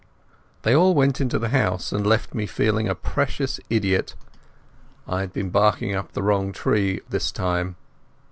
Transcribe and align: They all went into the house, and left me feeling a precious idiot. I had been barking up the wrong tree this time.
They 0.63 0.73
all 0.75 0.95
went 0.95 1.21
into 1.21 1.37
the 1.37 1.49
house, 1.49 1.91
and 1.91 2.07
left 2.07 2.33
me 2.33 2.47
feeling 2.47 2.87
a 2.89 2.95
precious 2.95 3.59
idiot. 3.69 4.15
I 5.07 5.19
had 5.21 5.31
been 5.31 5.51
barking 5.51 5.93
up 5.93 6.13
the 6.13 6.23
wrong 6.23 6.53
tree 6.53 7.01
this 7.09 7.31
time. 7.31 7.75